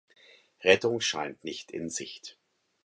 Rettung 0.63 0.99
scheint 0.99 1.43
nicht 1.43 1.69
in 1.69 1.87
Sicht. 1.91 2.39